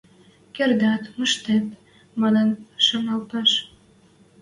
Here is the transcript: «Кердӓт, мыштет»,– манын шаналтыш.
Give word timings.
«Кердӓт, 0.55 1.03
мыштет»,– 1.17 1.65
манын 2.21 2.49
шаналтыш. 2.85 3.51